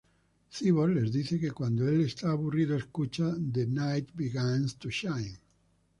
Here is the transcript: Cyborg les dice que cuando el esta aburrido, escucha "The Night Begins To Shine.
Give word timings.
Cyborg 0.53 0.95
les 0.95 1.11
dice 1.11 1.39
que 1.39 1.51
cuando 1.51 1.87
el 1.87 2.01
esta 2.01 2.31
aburrido, 2.31 2.75
escucha 2.75 3.35
"The 3.53 3.67
Night 3.67 4.09
Begins 4.15 4.77
To 4.79 4.89
Shine. 4.89 5.37